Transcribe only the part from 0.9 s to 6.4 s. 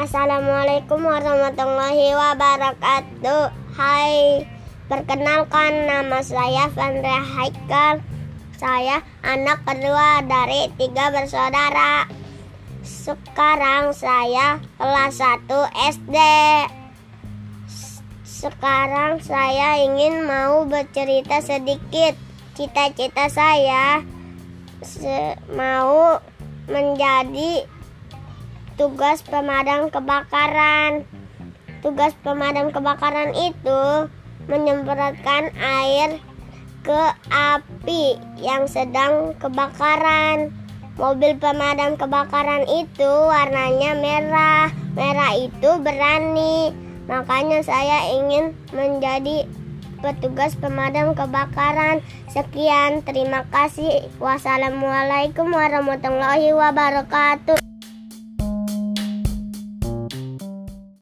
warahmatullahi wabarakatuh. Hai, perkenalkan nama